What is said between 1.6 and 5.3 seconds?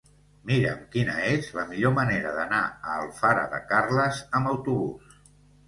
millor manera d'anar a Alfara de Carles amb autobús.